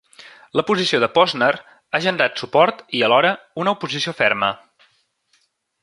La 0.59 0.63
posició 0.69 0.99
de 1.03 1.09
Posner 1.17 1.49
ha 1.93 2.01
generat 2.07 2.41
suport 2.45 2.81
i, 3.01 3.05
alhora, 3.09 3.35
una 3.65 3.75
oposició 3.79 4.19
ferma. 4.23 4.51